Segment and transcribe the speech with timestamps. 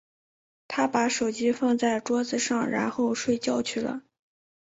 [0.67, 4.01] 她把手机放在桌子上，然后睡觉去了。